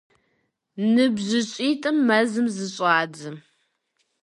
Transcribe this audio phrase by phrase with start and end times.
[0.93, 3.29] НыбжьыщӀитӀым мэзым зыщӀадзэ.